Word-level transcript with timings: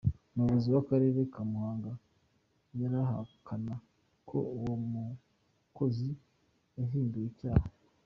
Umuyobozi 0.33 0.67
w’Akarere 0.75 1.19
ka 1.33 1.41
Muhanga 1.51 1.91
arahakana 2.85 3.73
ko 4.29 4.37
uwo 4.57 4.73
mukozi 4.91 6.09
yahimbiwe 6.79 7.27
icyaha. 7.33 7.67